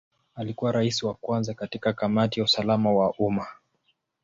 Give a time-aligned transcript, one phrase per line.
[0.35, 3.47] Alikuwa Rais wa kwanza katika Kamati ya usalama wa umma.